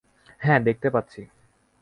হ্যাঁ, 0.37 0.59
দেখতে 0.59 0.87
পাচ্ছি। 0.89 1.21